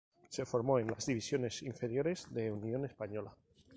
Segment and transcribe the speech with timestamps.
[0.29, 3.37] Se formó en las divisiones inferiores de Unión Española.